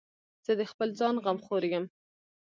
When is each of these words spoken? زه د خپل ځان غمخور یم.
زه 0.45 0.51
د 0.59 0.61
خپل 0.71 0.89
ځان 0.99 1.15
غمخور 1.23 1.63
یم. 1.71 1.85